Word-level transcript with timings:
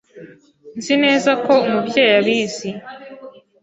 Nzi 0.77 0.95
neza 1.03 1.31
ko 1.45 1.53
Umubyeyi 1.67 2.13
abizi. 2.19 2.69